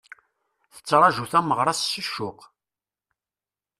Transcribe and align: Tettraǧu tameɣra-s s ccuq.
Tettraǧu 0.73 1.25
tameɣra-s 1.31 1.81
s 1.91 1.91
ccuq. 2.07 2.39